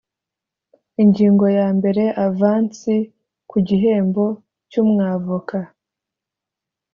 [1.01, 2.95] Ingingo ya mbere Avansi
[3.49, 4.25] ku gihembo
[4.69, 5.57] cy umwavoka